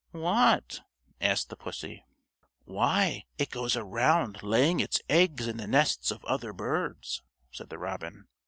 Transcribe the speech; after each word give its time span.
"What?" 0.13 0.81
asked 1.21 1.49
the 1.49 1.55
pussy. 1.55 2.03
"Why 2.65 3.25
it 3.37 3.51
goes 3.51 3.75
around, 3.77 4.41
laying 4.41 4.79
its 4.79 4.99
eggs 5.07 5.45
in 5.45 5.57
the 5.57 5.67
nests 5.67 6.09
of 6.09 6.25
other 6.25 6.53
birds," 6.53 7.21
said 7.51 7.69
the 7.69 7.77
robin. 7.77 8.27